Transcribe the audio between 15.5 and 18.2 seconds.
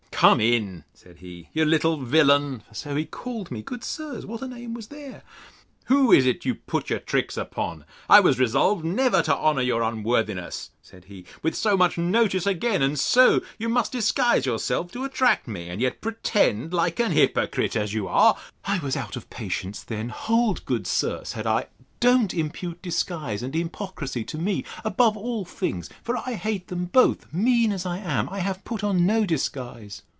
and yet pretend, like an hypocrite as you